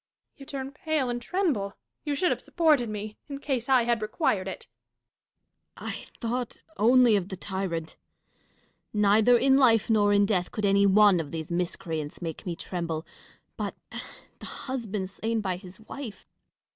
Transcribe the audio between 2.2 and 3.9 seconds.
have supported me, in case I